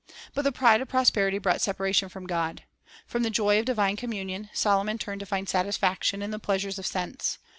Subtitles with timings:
[0.33, 2.63] But the pride of prosperity brought separa tion from God.
[3.05, 6.87] From the joy of divine communion Solomon turned to find satisfaction in the pleasures of
[6.87, 7.37] sense.